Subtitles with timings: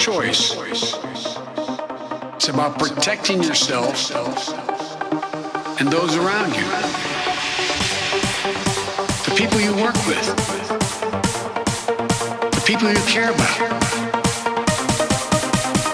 [0.00, 0.56] choice.
[2.34, 4.10] It's about protecting yourself
[5.78, 6.64] and those around you.
[9.26, 10.26] The people you work with.
[12.50, 13.58] The people you care about.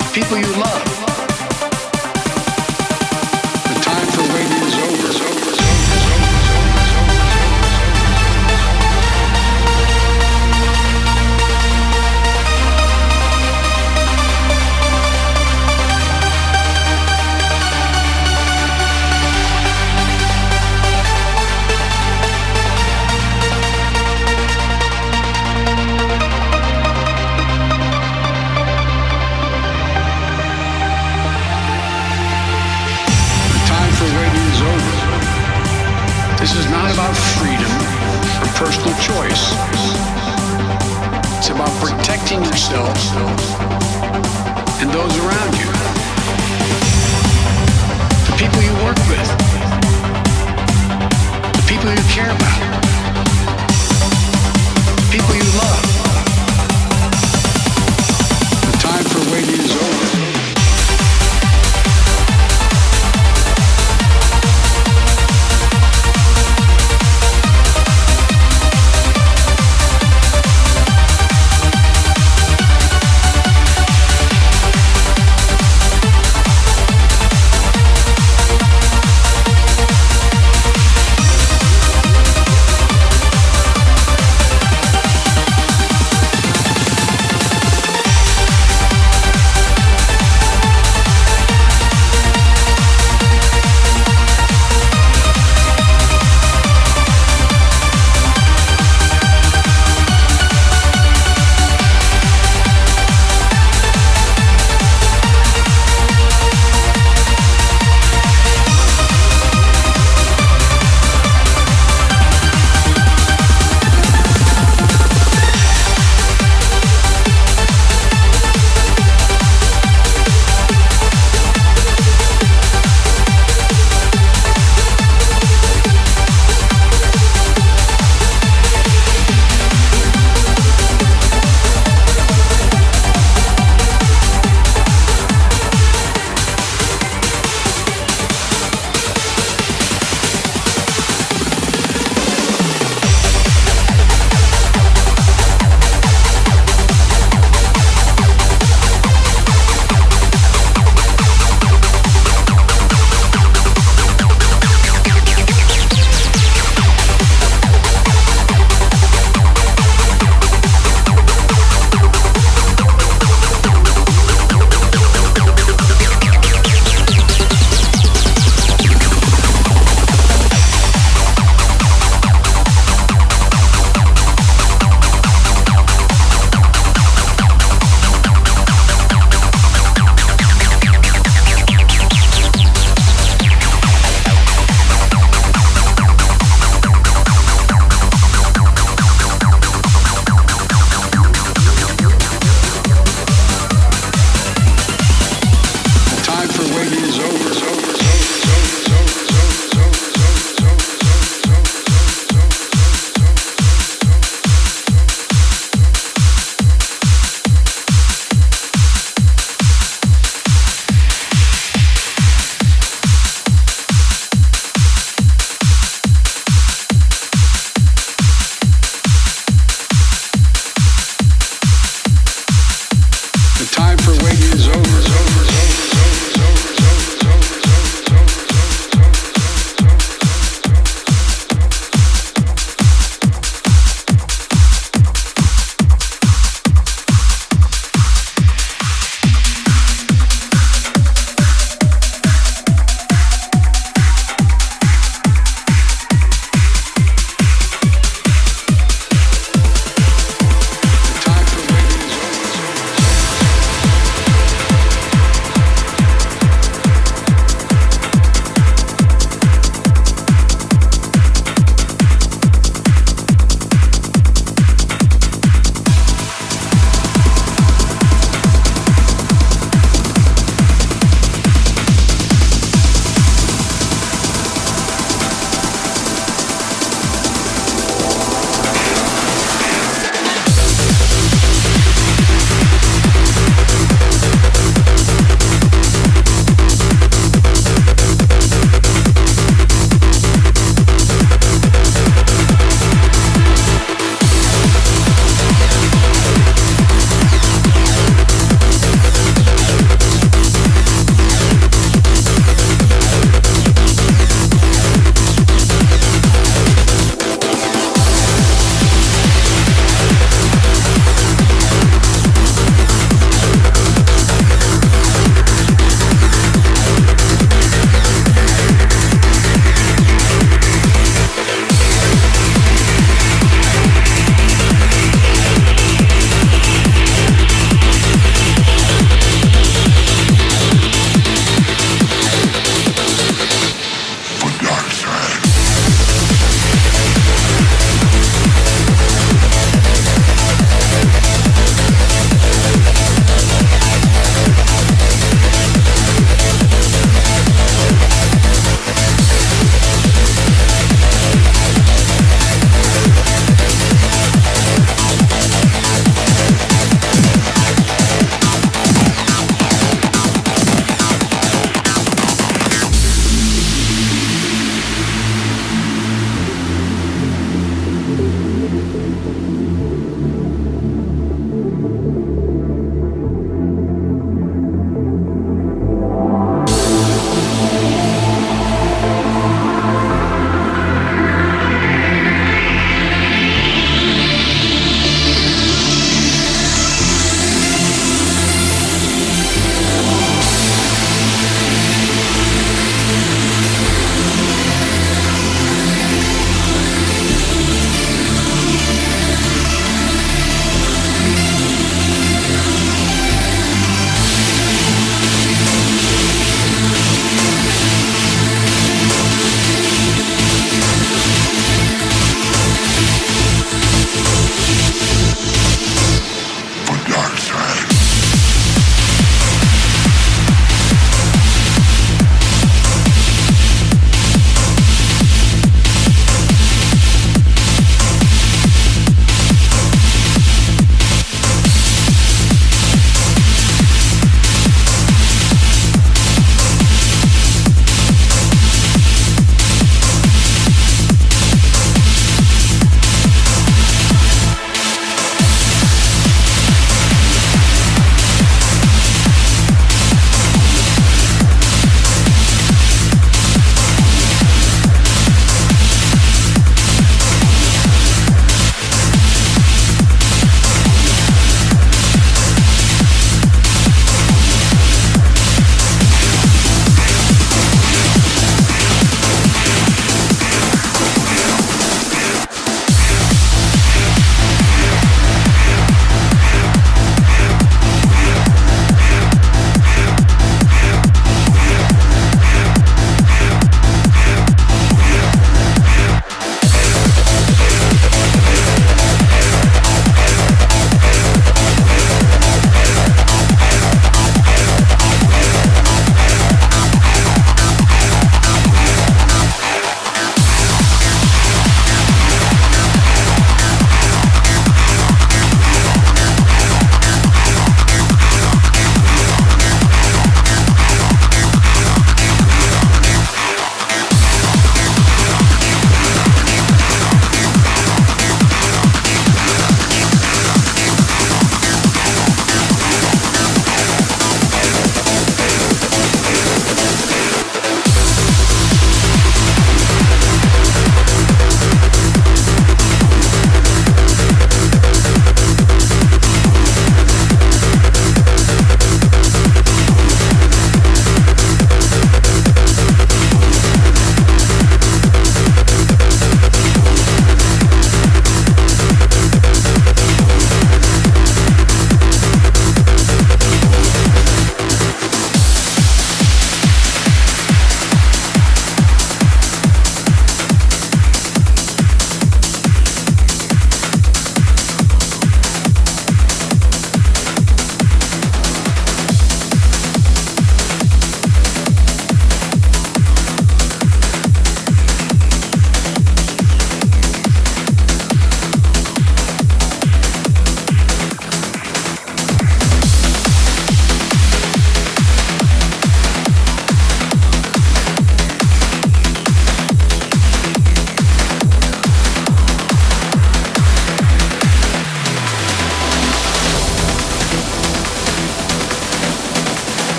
[0.00, 0.93] The people you love.